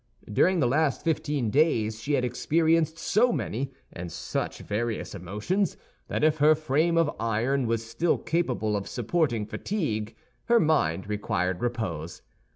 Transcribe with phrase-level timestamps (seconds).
[0.33, 5.77] During the last fifteen days she had experienced so many and such various emotions
[6.07, 11.61] that if her frame of iron was still capable of supporting fatigue, her mind required
[11.61, 12.23] repose.